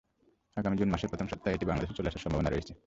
আগামী 0.57 0.75
জুন 0.77 0.89
মাসের 0.89 1.09
প্রথম 1.09 1.27
সপ্তাহে 1.27 1.55
এটি 1.55 1.65
বাংলাদেশে 1.65 1.97
চলে 1.97 2.09
আসার 2.09 2.23
সম্ভাবনা 2.25 2.49
রয়েছে। 2.49 2.73